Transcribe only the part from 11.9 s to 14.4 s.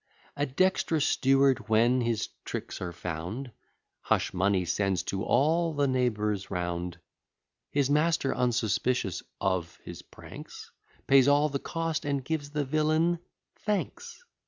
and gives the villain thanks.